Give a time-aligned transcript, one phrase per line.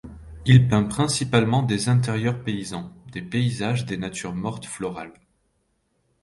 [0.47, 5.13] Il peint principalement des intérieurs paysans, des paysages et des natures mortes florales.